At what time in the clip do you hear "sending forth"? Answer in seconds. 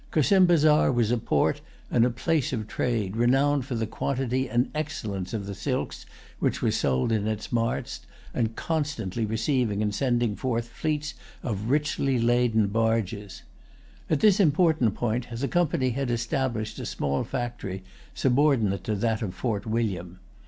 9.93-10.69